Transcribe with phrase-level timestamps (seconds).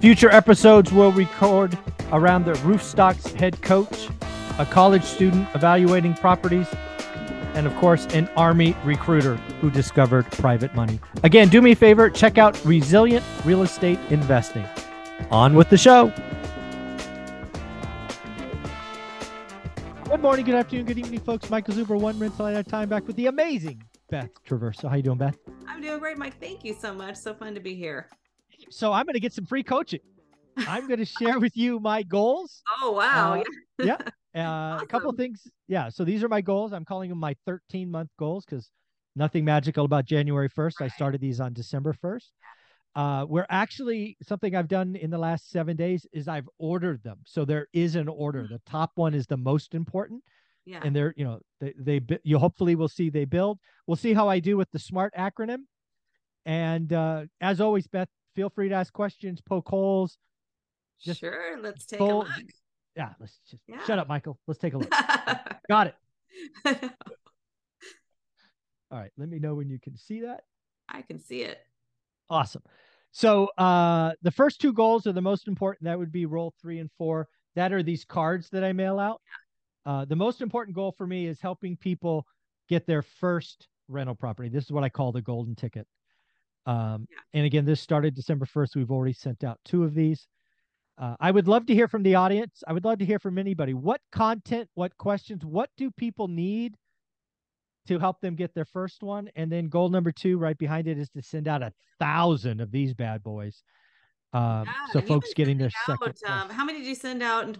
[0.00, 1.76] Future episodes will record
[2.12, 4.08] around the Roofstocks head coach,
[4.60, 6.68] a college student evaluating properties,
[7.54, 11.00] and of course, an Army recruiter who discovered private money.
[11.24, 14.64] Again, do me a favor, check out Resilient Real Estate Investing.
[15.32, 16.12] On with the show.
[20.04, 21.50] Good morning, good afternoon, good evening, folks.
[21.50, 24.88] Michael Zuber, one rental at a time, back with the amazing Beth Traverso.
[24.88, 25.36] How you doing, Beth?
[25.66, 26.40] I'm doing great, Mike.
[26.40, 27.16] Thank you so much.
[27.16, 28.08] So fun to be here.
[28.70, 30.00] So I'm going to get some free coaching.
[30.56, 32.62] I'm going to share with you my goals.
[32.82, 33.40] Oh wow!
[33.40, 33.44] Uh,
[33.84, 33.96] yeah,
[34.34, 34.84] uh, awesome.
[34.84, 35.46] a couple of things.
[35.66, 36.72] Yeah, so these are my goals.
[36.72, 38.70] I'm calling them my 13 month goals because
[39.16, 40.80] nothing magical about January 1st.
[40.80, 40.90] Right.
[40.90, 42.30] I started these on December 1st.
[42.94, 47.18] Uh, we're actually something I've done in the last seven days is I've ordered them.
[47.26, 48.48] So there is an order.
[48.50, 50.22] The top one is the most important.
[50.64, 50.80] Yeah.
[50.82, 53.58] And they're, you know, they, they, you hopefully will see they build.
[53.86, 55.60] We'll see how I do with the SMART acronym.
[56.44, 60.16] And uh, as always, Beth, feel free to ask questions, poke holes.
[61.00, 61.58] Just sure.
[61.60, 62.28] Let's take full, a look.
[62.96, 63.08] Yeah.
[63.18, 63.84] Let's just yeah.
[63.84, 64.38] shut up, Michael.
[64.46, 64.90] Let's take a look.
[65.68, 65.94] Got it.
[68.92, 69.10] All right.
[69.16, 70.42] Let me know when you can see that.
[70.88, 71.58] I can see it.
[72.30, 72.62] Awesome.
[73.10, 75.86] So uh, the first two goals are the most important.
[75.86, 77.26] That would be roll three and four.
[77.56, 79.20] That are these cards that I mail out.
[79.84, 82.24] Uh, the most important goal for me is helping people
[82.68, 84.48] get their first rental property.
[84.48, 85.88] This is what I call the golden ticket.
[86.66, 87.18] Um, yeah.
[87.34, 88.76] And again, this started December 1st.
[88.76, 90.26] We've already sent out two of these.
[90.98, 92.62] Uh, I would love to hear from the audience.
[92.66, 93.72] I would love to hear from anybody.
[93.72, 96.74] What content, what questions, what do people need
[97.88, 99.30] to help them get their first one.
[99.34, 102.70] And then goal number two, right behind it, is to send out a thousand of
[102.70, 103.62] these bad boys.
[104.34, 106.30] Um, yeah, so folks getting their out, second.
[106.30, 107.54] Um, how many did you send out in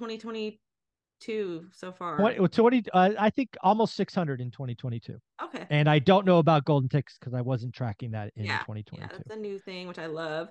[1.21, 2.17] 2022 so far?
[2.17, 5.19] 20, 20 uh, I think almost 600 in 2022.
[5.43, 5.67] Okay.
[5.71, 8.97] And I don't know about golden ticks because I wasn't tracking that in yeah, 2022.
[8.99, 10.51] Yeah, that's a new thing, which I love.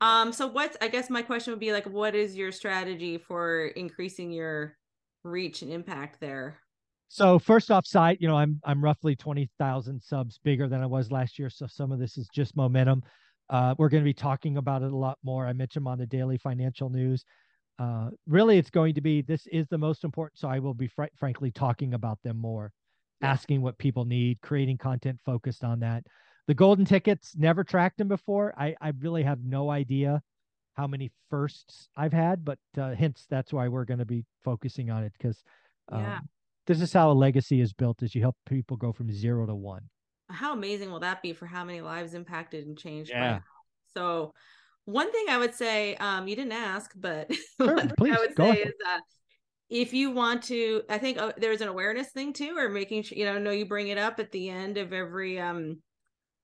[0.00, 3.66] Um, so what's I guess my question would be like, what is your strategy for
[3.66, 4.76] increasing your
[5.24, 6.58] reach and impact there?
[7.08, 11.10] So first off site, you know, I'm I'm roughly 20,000 subs bigger than I was
[11.10, 11.50] last year.
[11.50, 13.02] So some of this is just momentum.
[13.50, 15.44] Uh, we're going to be talking about it a lot more.
[15.44, 17.24] I mentioned on the daily financial news.
[17.80, 20.38] Uh, really, it's going to be this is the most important.
[20.38, 22.72] So I will be fr- frankly talking about them more,
[23.20, 23.30] yeah.
[23.30, 26.04] asking what people need, creating content focused on that.
[26.46, 28.54] The golden tickets never tracked them before.
[28.58, 30.20] I I really have no idea
[30.74, 34.90] how many firsts I've had, but uh, hence that's why we're going to be focusing
[34.90, 35.42] on it because
[35.90, 36.20] um, yeah
[36.70, 39.54] this is how a legacy is built is you help people go from zero to
[39.54, 39.82] one
[40.28, 43.40] how amazing will that be for how many lives impacted and changed yeah.
[43.92, 44.32] so
[44.84, 48.74] one thing i would say um you didn't ask but sure, i would say is
[48.88, 48.98] uh
[49.68, 53.16] if you want to i think uh, there's an awareness thing too or making sure
[53.16, 55.76] you know know you bring it up at the end of every um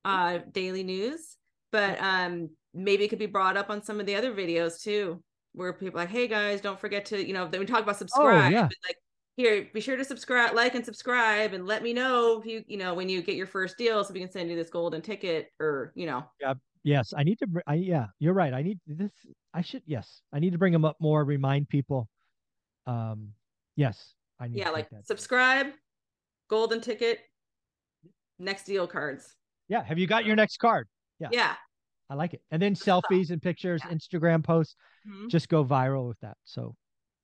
[0.05, 1.37] uh daily news
[1.71, 5.21] but um maybe it could be brought up on some of the other videos too
[5.53, 8.51] where people like hey guys don't forget to you know then we talk about subscribe
[8.51, 8.69] oh, yeah.
[8.85, 8.97] like
[9.35, 12.77] here be sure to subscribe like and subscribe and let me know if you you
[12.77, 15.51] know when you get your first deal so we can send you this golden ticket
[15.59, 16.23] or you know.
[16.39, 16.53] Yeah
[16.87, 19.11] yes i need to i yeah you're right i need this
[19.53, 22.07] i should yes i need to bring them up more remind people
[22.85, 23.29] um
[23.75, 25.05] yes i need yeah like that.
[25.05, 25.67] subscribe
[26.49, 27.19] golden ticket
[28.39, 29.35] next deal cards
[29.67, 30.87] yeah have you got your next card
[31.19, 31.55] yeah yeah
[32.09, 33.93] i like it and then selfies and pictures yeah.
[33.93, 34.75] instagram posts
[35.07, 35.27] mm-hmm.
[35.27, 36.73] just go viral with that so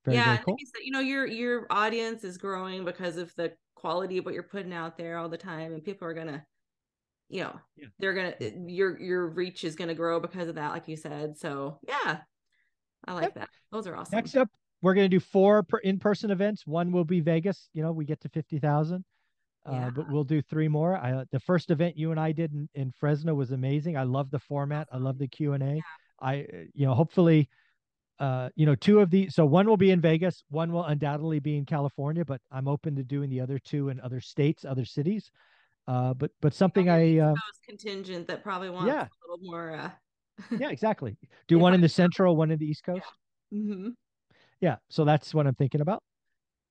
[0.03, 0.55] very, yeah, very cool.
[0.59, 3.53] you, you know your your audience is growing because of the
[3.83, 6.45] quality of what you're putting out there all the time, and people are gonna,
[7.29, 7.87] you know, yeah.
[7.99, 8.35] they're gonna
[8.67, 11.37] your your reach is gonna grow because of that, like you said.
[11.37, 12.19] So yeah,
[13.07, 13.35] I like yep.
[13.35, 13.49] that.
[13.71, 14.15] Those are awesome.
[14.15, 14.49] Next up,
[14.81, 16.67] we're gonna do four in-person events.
[16.67, 17.69] One will be Vegas.
[17.73, 19.03] You know, we get to fifty thousand.
[19.65, 19.87] Uh, yeah.
[19.87, 20.97] Uh, but we'll do three more.
[20.97, 23.95] I, the first event you and I did in, in Fresno was amazing.
[23.95, 24.87] I love the format.
[24.91, 25.81] I love the Q and A.
[26.21, 27.49] I, you know, hopefully
[28.19, 29.35] uh, you know, two of these.
[29.35, 32.95] So one will be in Vegas, one will undoubtedly be in California, but I'm open
[32.95, 35.31] to doing the other two in other states, other cities.
[35.87, 37.33] Uh, but but something I uh,
[37.67, 39.01] contingent that probably wants yeah.
[39.03, 39.73] a little more.
[39.73, 39.89] Uh...
[40.57, 41.17] yeah, exactly.
[41.47, 43.05] Do one in the central, one in the east coast.
[43.51, 43.59] Yeah.
[43.59, 43.89] Mm-hmm.
[44.61, 46.01] yeah, so that's what I'm thinking about.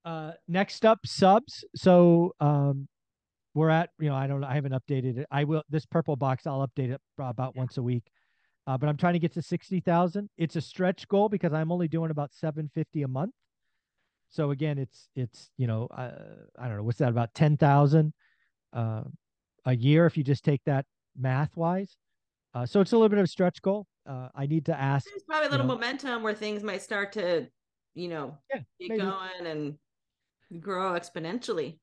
[0.05, 1.65] Uh, next up, subs.
[1.77, 2.89] So um,
[3.55, 5.27] we're at you know I don't know I haven't updated it.
[5.31, 7.61] I will this purple box I'll update it about yeah.
[7.61, 8.05] once a week.
[8.67, 10.31] uh, but I'm trying to get to 60,000.
[10.39, 13.35] It's a stretch goal because I'm only doing about 750 a month.
[14.31, 16.13] So again, it's it's you know uh,
[16.59, 18.13] I don't know what's that about 10,000
[18.73, 19.03] uh,
[19.65, 20.85] a year if you just take that
[21.17, 21.97] math wise.
[22.55, 23.87] Uh, so it's a little bit of a stretch goal.
[24.07, 25.07] Uh, I need to ask.
[25.09, 27.47] There's probably a little know, momentum where things might start to,
[27.95, 29.01] you know, yeah, get maybe.
[29.01, 31.79] going and grow exponentially.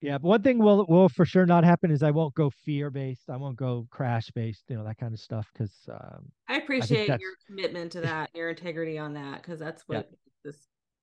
[0.00, 2.90] Yeah, but one thing will will for sure not happen is I won't go fear
[2.90, 3.30] based.
[3.30, 4.64] I won't go crash based.
[4.68, 8.30] You know that kind of stuff because um, I appreciate that's- your commitment to that,
[8.34, 10.10] your integrity on that, because that's what
[10.44, 10.56] this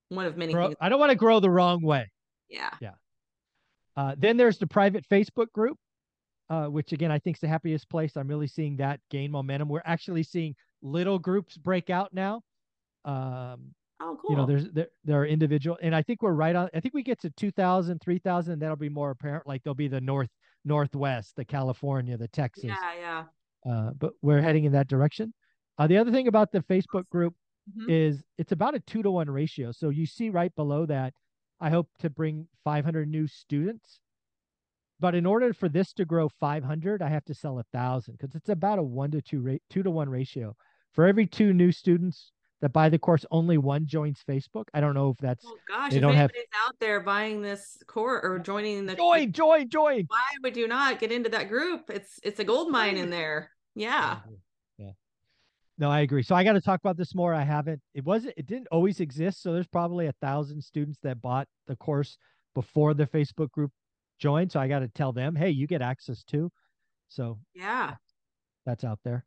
[0.09, 0.77] one of many grow, things.
[0.81, 2.11] I don't want to grow the wrong way.
[2.49, 2.71] Yeah.
[2.81, 2.91] Yeah.
[3.99, 5.77] Uh, then there's the private Facebook group,
[6.49, 8.15] uh, which again I think is the happiest place.
[8.15, 9.67] I'm really seeing that gain momentum.
[9.67, 12.41] We're actually seeing little groups break out now.
[13.05, 14.31] Um, Oh, cool.
[14.31, 16.69] you know, there's there there are individual, and I think we're right on.
[16.73, 19.45] I think we get to 2,000, 3,000, and that'll be more apparent.
[19.45, 20.29] Like there'll be the north
[20.63, 22.63] northwest, the California, the Texas.
[22.63, 22.93] yeah,
[23.65, 23.69] yeah.
[23.69, 25.33] Uh, but we're heading in that direction.
[25.77, 27.33] Uh, the other thing about the Facebook group
[27.77, 27.89] Mhm.
[27.89, 29.73] is it's about a two to one ratio.
[29.73, 31.13] So you see right below that,
[31.61, 33.99] I hope to bring 500 new students.
[34.99, 38.35] But in order for this to grow 500, I have to sell a thousand because
[38.35, 40.55] it's about a one to two rate, two to one ratio.
[40.93, 44.65] For every two new students that buy the course, only one joins Facebook.
[44.73, 47.41] I don't know if that's Oh gosh, they if don't have- anybody's out there buying
[47.41, 50.03] this course or joining the join, join, join.
[50.09, 51.89] why would you not get into that group?
[51.89, 53.51] It's it's a gold mine in there.
[53.75, 54.19] Yeah.
[55.79, 56.23] No, I agree.
[56.23, 57.33] So I got to talk about this more.
[57.33, 57.81] I haven't.
[57.93, 58.33] It wasn't.
[58.35, 59.41] It didn't always exist.
[59.41, 62.17] So there's probably a thousand students that bought the course
[62.53, 63.71] before the Facebook group
[64.19, 64.51] joined.
[64.51, 66.51] So I got to tell them, hey, you get access too.
[67.07, 67.95] So Yeah.
[68.65, 69.23] that's out there.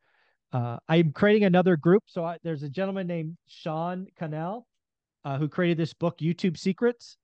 [0.53, 2.03] Uh, I'm creating another group.
[2.07, 4.67] So I, there's a gentleman named Sean Cannell
[5.25, 7.17] uh, who created this book, YouTube Secrets.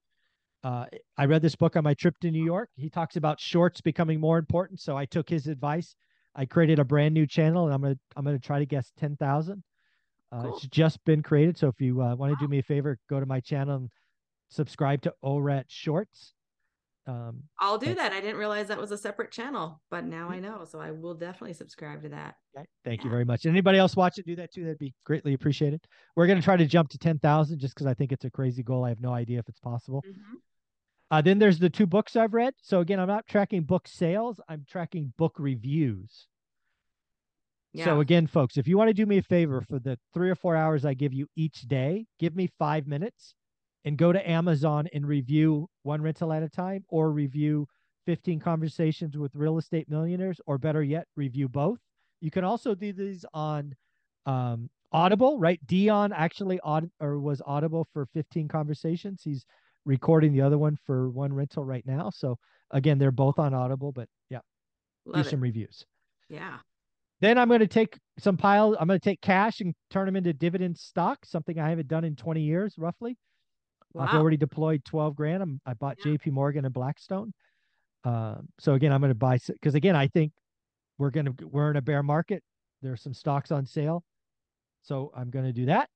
[0.65, 0.87] Uh,
[1.19, 2.71] I read this book on my trip to New York.
[2.77, 4.81] He talks about shorts becoming more important.
[4.81, 5.95] So I took his advice.
[6.35, 9.17] I created a brand new channel, and I'm gonna I'm gonna try to guess ten
[9.17, 9.63] thousand.
[10.31, 10.57] Uh, Cool.
[10.57, 11.57] It's just been created.
[11.57, 13.91] So if you uh, want to do me a favor, go to my channel and
[14.51, 16.35] subscribe to ORAT Shorts.
[17.07, 18.13] Um, I'll do that.
[18.13, 20.67] I didn't realize that was a separate channel, but now I know.
[20.71, 22.35] So I will definitely subscribe to that.
[22.55, 22.67] Okay.
[22.85, 23.47] Thank you very much.
[23.47, 24.65] Anybody else watch it, do that too.
[24.65, 25.81] That'd be greatly appreciated.
[26.17, 28.63] We're going to try to jump to 10,000 just because I think it's a crazy
[28.63, 28.85] goal.
[28.85, 30.05] I have no idea if it's possible.
[30.07, 30.37] Mhm.
[31.10, 32.55] Uh, then there's the two books I've read.
[32.62, 36.26] So again, I'm not tracking book sales, I'm tracking book reviews.
[37.72, 37.84] Yeah.
[37.84, 40.34] So again, folks, if you want to do me a favor for the three or
[40.34, 43.34] four hours I give you each day, give me five minutes
[43.84, 47.66] and go to Amazon and review one rental at a time or review
[48.06, 51.78] 15 conversations with real estate millionaires, or better yet, review both.
[52.22, 53.75] You can also do these on
[54.25, 55.60] um, Audible, right?
[55.66, 59.20] Dion actually aud- or was Audible for 15 conversations.
[59.22, 59.44] He's
[59.85, 62.11] recording the other one for one rental right now.
[62.11, 62.37] So
[62.71, 64.41] again, they're both on Audible, but yeah,
[65.07, 65.31] Love do it.
[65.31, 65.85] some reviews.
[66.29, 66.59] Yeah.
[67.21, 68.77] Then I'm going to take some pile.
[68.79, 72.05] I'm going to take cash and turn them into dividend stock, something I haven't done
[72.05, 73.17] in 20 years, roughly.
[73.93, 74.05] Wow.
[74.05, 75.43] I've already deployed 12 grand.
[75.43, 76.13] I'm, I bought Yeah.
[76.13, 77.33] JP Morgan and Blackstone.
[78.05, 80.33] Um, so again, I'm going to buy, because again, I think
[80.99, 82.43] we're going to, we're in a bear market.
[82.83, 84.05] There's some stocks on sale.
[84.83, 85.89] So I'm going to do that.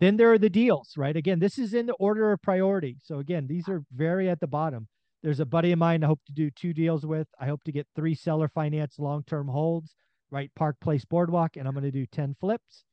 [0.00, 1.14] Then there are the deals, right?
[1.14, 2.96] Again, this is in the order of priority.
[3.02, 4.88] So again, these are very at the bottom.
[5.22, 7.28] There's a buddy of mine I hope to do two deals with.
[7.38, 9.94] I hope to get three seller finance long-term holds,
[10.30, 10.50] right?
[10.56, 12.84] Park Place Boardwalk, and I'm going to do 10 flips.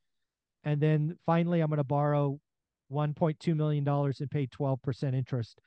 [0.64, 2.38] And then finally, I'm going to borrow
[2.92, 5.58] $1.2 million and pay 12% interest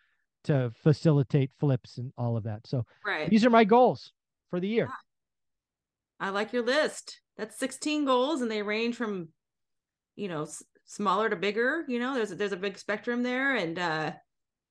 [0.44, 2.68] to facilitate flips and all of that.
[2.68, 3.30] So Right.
[3.30, 4.12] these are my goals
[4.52, 4.90] for the year.
[6.20, 7.20] I like your list.
[7.38, 9.30] That's 16 goals and they range from
[10.16, 10.48] you know
[10.92, 14.12] smaller to bigger, you know, there's a, there's a big spectrum there and uh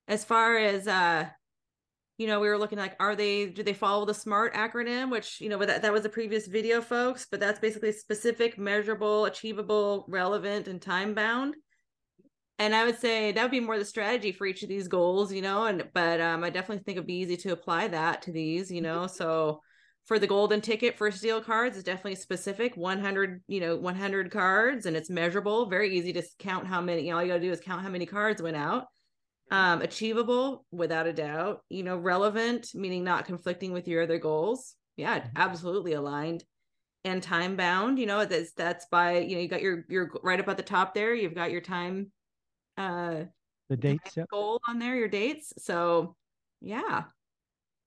[0.06, 1.26] as far as uh
[2.18, 5.40] you know, we were looking like are they do they follow the SMART acronym which,
[5.40, 9.24] you know, but that that was a previous video folks, but that's basically specific, measurable,
[9.24, 11.54] achievable, relevant and time bound.
[12.58, 15.32] And I would say that would be more the strategy for each of these goals,
[15.32, 18.32] you know, and but um I definitely think it'd be easy to apply that to
[18.32, 19.06] these, you know.
[19.06, 19.62] So
[20.10, 24.84] for the golden ticket for steel cards is definitely specific 100 you know 100 cards
[24.84, 27.40] and it's measurable very easy to count how many you know, all you got to
[27.40, 28.86] do is count how many cards went out
[29.52, 34.74] um achievable without a doubt you know relevant meaning not conflicting with your other goals
[34.96, 35.30] yeah Mhm.
[35.36, 36.42] absolutely aligned
[37.04, 40.40] and time bound you know that's that's by you know you got your your right
[40.40, 42.10] up at the top there you've got your time
[42.76, 43.22] uh
[43.68, 44.16] The dates.
[44.16, 44.28] Yep.
[44.28, 46.16] goal on there your dates so
[46.60, 47.04] yeah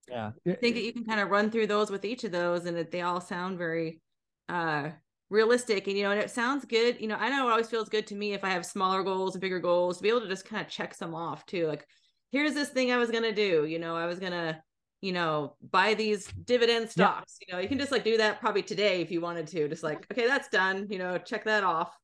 [0.08, 0.32] Yeah.
[0.46, 2.76] I think that you can kind of run through those with each of those and
[2.76, 4.00] that they all sound very
[4.48, 4.90] uh
[5.30, 7.88] realistic and you know and it sounds good you know i know it always feels
[7.88, 10.28] good to me if i have smaller goals and bigger goals to be able to
[10.28, 11.86] just kind of check some off too like
[12.30, 14.62] here's this thing i was gonna do you know i was gonna
[15.04, 17.36] you know, buy these dividend stocks.
[17.38, 17.46] Yeah.
[17.46, 19.68] You know, you can just like do that probably today if you wanted to.
[19.68, 20.86] Just like, okay, that's done.
[20.88, 21.94] You know, check that off.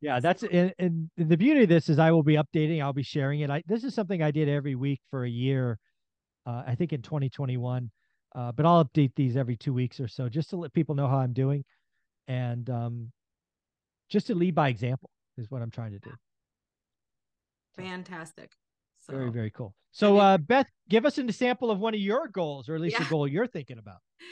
[0.00, 2.80] Yeah, that's and, and the beauty of this is I will be updating.
[2.80, 3.50] I'll be sharing it.
[3.50, 5.80] I this is something I did every week for a year.
[6.46, 7.90] Uh, I think in 2021,
[8.34, 11.06] uh, but I'll update these every two weeks or so just to let people know
[11.06, 11.64] how I'm doing,
[12.28, 13.12] and um,
[14.10, 16.10] just to lead by example is what I'm trying to do.
[17.76, 18.50] Fantastic.
[19.00, 19.74] So, very very cool.
[19.92, 22.98] So uh, Beth, give us an example of one of your goals, or at least
[22.98, 23.06] yeah.
[23.06, 23.98] a goal you're thinking about.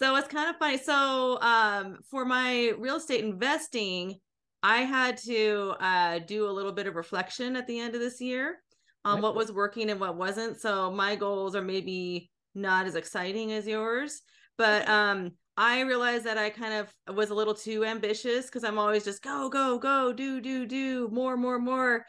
[0.00, 0.78] So it's kind of funny.
[0.78, 4.18] So um, for my real estate investing,
[4.62, 8.18] I had to uh, do a little bit of reflection at the end of this
[8.18, 8.62] year
[9.04, 9.22] on right.
[9.22, 10.60] what was working and what wasn't.
[10.60, 14.22] So my goals are maybe not as exciting as yours,
[14.58, 18.78] but um, I realized that I kind of was a little too ambitious because I'm
[18.78, 22.04] always just go, go, go, do, do, do, more, more, more.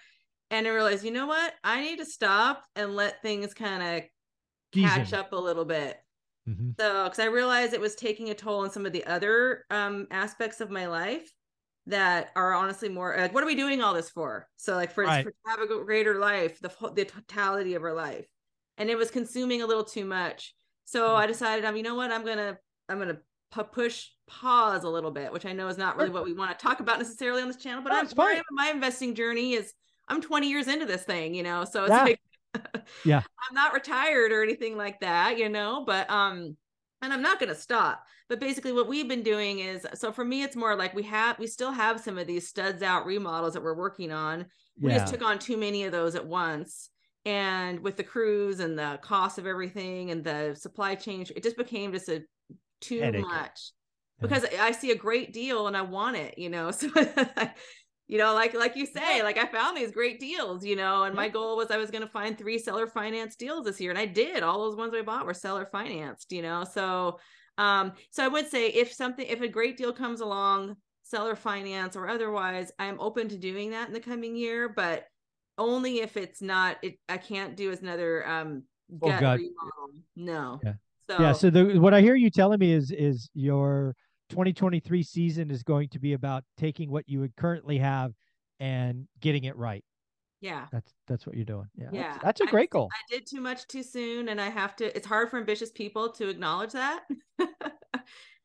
[0.50, 1.54] And I realized, you know what?
[1.64, 5.98] I need to stop and let things kind of catch up a little bit.
[6.48, 6.72] Mm-hmm.
[6.80, 10.08] So, because I realized it was taking a toll on some of the other um,
[10.12, 11.32] aspects of my life
[11.88, 15.04] that are honestly more like what are we doing all this for so like for,
[15.04, 15.24] right.
[15.24, 18.28] for to have a greater life the the totality of our life
[18.78, 20.54] and it was consuming a little too much
[20.86, 21.18] so mm-hmm.
[21.18, 22.56] i decided i'm um, you know what i'm gonna
[22.88, 23.18] i'm gonna
[23.54, 26.58] p- push pause a little bit which i know is not really what we want
[26.58, 28.42] to talk about necessarily on this channel but i'm fine.
[28.52, 29.74] my investing journey is
[30.08, 32.04] i'm 20 years into this thing you know so it's yeah.
[32.04, 32.20] like
[33.06, 36.56] yeah i'm not retired or anything like that you know but um
[37.02, 38.06] and I'm not going to stop.
[38.30, 41.38] But basically, what we've been doing is so for me, it's more like we have,
[41.40, 44.46] we still have some of these studs out remodels that we're working on.
[44.80, 45.00] We yeah.
[45.00, 46.90] just took on too many of those at once.
[47.26, 51.58] And with the crews and the cost of everything and the supply chain, it just
[51.58, 52.24] became just a
[52.80, 53.22] too Headache.
[53.22, 53.72] much
[54.20, 56.72] because I see a great deal and I want it, you know.
[56.82, 56.90] So
[58.12, 61.16] you know like like you say like i found these great deals you know and
[61.16, 63.98] my goal was i was going to find three seller finance deals this year and
[63.98, 64.44] i did.
[64.44, 67.18] All those ones i bought were seller financed you know so
[67.58, 71.96] um so i would say if something if a great deal comes along seller finance
[71.96, 75.06] or otherwise i'm open to doing that in the coming year but
[75.58, 78.64] only if it's not it i can't do as another um
[79.02, 79.40] oh, God.
[79.40, 79.90] Remodel.
[80.18, 80.60] no.
[80.64, 80.74] Yeah.
[81.10, 83.96] So yeah so the what i hear you telling me is is your
[84.32, 88.14] 2023 season is going to be about taking what you would currently have
[88.60, 89.84] and getting it right.
[90.40, 90.66] Yeah.
[90.72, 91.68] That's that's what you're doing.
[91.76, 91.90] Yeah.
[91.92, 92.12] Yeah.
[92.14, 92.90] That's, that's a great I, goal.
[92.92, 96.10] I did too much too soon and I have to it's hard for ambitious people
[96.14, 97.04] to acknowledge that.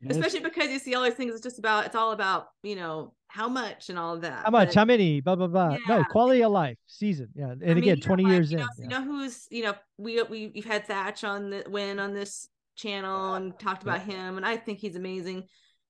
[0.08, 3.14] Especially because you see all these things it's just about it's all about, you know,
[3.28, 4.44] how much and all of that.
[4.44, 5.70] How much, but, how many, blah blah blah.
[5.70, 5.78] Yeah.
[5.88, 7.28] No, quality of life, season.
[7.34, 7.52] Yeah.
[7.52, 8.66] And I mean, again, 20 know, years like, in.
[8.66, 8.82] Know, yeah.
[8.82, 12.48] You know who's, you know, we we we've had Thatch on the win on this
[12.76, 15.44] channel and talked about him and I think he's amazing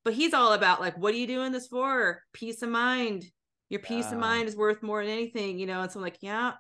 [0.06, 2.22] but he's all about like what are you doing this for?
[2.32, 3.24] Peace of mind.
[3.70, 5.82] Your peace of mind is worth more than anything you know?
[5.82, 6.52] And so I'm like yeah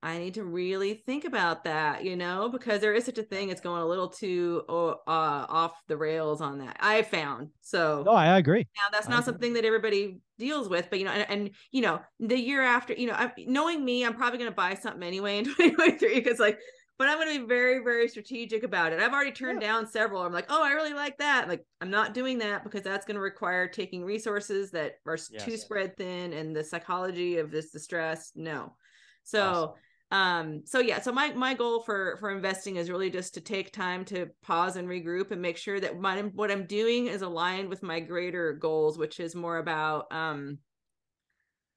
[0.00, 2.48] i need to really think about that you know?
[2.48, 6.40] Because there is such a thing it's going a little too uh, off the rails
[6.40, 8.02] on that i found so.
[8.04, 8.66] No i agree.
[8.76, 12.00] Now that's not something that everybody deals with but you know and, and you know
[12.18, 15.38] the year after you know I, knowing me i'm probably going to buy something anyway
[15.38, 16.58] in 2023 because like
[16.98, 18.98] but I'm going to be very, very strategic about it.
[18.98, 19.68] I've already turned yeah.
[19.68, 20.22] down several.
[20.22, 21.48] I'm like, oh, I really like that.
[21.48, 25.44] Like, I'm not doing that because that's going to require taking resources that are yes.
[25.44, 28.32] too spread thin and the psychology of this distress.
[28.34, 28.74] No.
[29.22, 29.76] So,
[30.10, 30.56] awesome.
[30.56, 33.72] um, so yeah, so my my goal for for investing is really just to take
[33.72, 37.68] time to pause and regroup and make sure that my what I'm doing is aligned
[37.68, 40.58] with my greater goals, which is more about um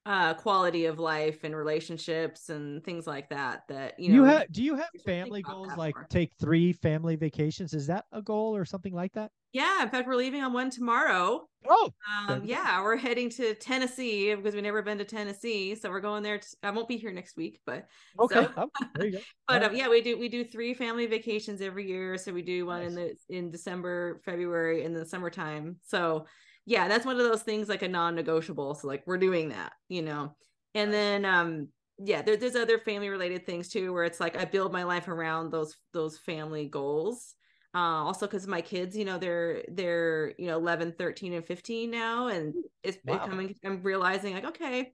[0.05, 4.51] uh quality of life and relationships and things like that that you know you have
[4.51, 7.74] do you have family goals like take three family vacations?
[7.74, 9.31] Is that a goal or something like that?
[9.53, 11.48] Yeah in fact we're leaving on one tomorrow.
[11.70, 11.89] Oh
[12.27, 16.24] um, yeah we're heading to tennessee because we've never been to tennessee so we're going
[16.24, 17.86] there i won't be here next week but
[18.20, 19.20] okay so, oh, there you go.
[19.48, 22.65] But um, yeah we do we do three family vacations every year so we do
[22.65, 22.89] one nice.
[22.89, 26.25] in the in december february in the summertime so
[26.65, 28.75] yeah, that's one of those things like a non-negotiable.
[28.75, 30.36] So like we're doing that, you know.
[30.74, 31.68] And then um
[32.03, 35.08] yeah, there, there's other family related things too where it's like I build my life
[35.08, 37.36] around those those family goals.
[37.74, 41.89] Uh, also because my kids, you know, they're they're you know 11, 13, and 15
[41.89, 42.53] now, and
[42.84, 43.18] it's wow.
[43.20, 43.56] becoming.
[43.63, 44.91] I'm realizing like okay,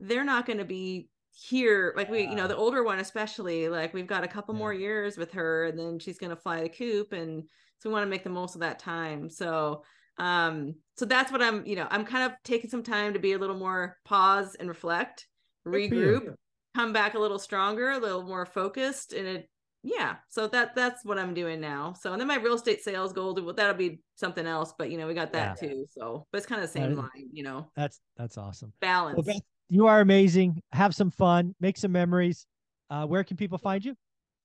[0.00, 3.94] they're not going to be here like we you know the older one especially like
[3.94, 4.58] we've got a couple yeah.
[4.58, 7.44] more years with her and then she's going to fly the coop and
[7.78, 9.84] so we want to make the most of that time so
[10.18, 13.32] um so that's what i'm you know i'm kind of taking some time to be
[13.32, 15.26] a little more pause and reflect
[15.66, 16.34] regroup
[16.74, 19.48] come back a little stronger a little more focused and it
[19.82, 21.94] yeah so that that's what i'm doing now.
[21.98, 24.98] So and then my real estate sales goal well, that'll be something else but you
[24.98, 25.68] know we got that yeah.
[25.68, 27.70] too so but it's kind of the same line you know.
[27.76, 28.72] That's that's awesome.
[28.80, 29.16] Balance.
[29.16, 30.60] Well, Beth, you are amazing.
[30.72, 31.54] Have some fun.
[31.60, 32.46] Make some memories.
[32.90, 33.94] Uh where can people find you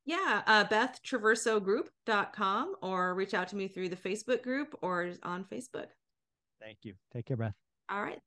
[0.06, 5.88] Yeah, uh, BethTraversogroup.com or reach out to me through the Facebook group or on Facebook.
[6.62, 6.96] Thank you.
[7.14, 7.54] Take care, Beth.
[7.90, 8.20] All right.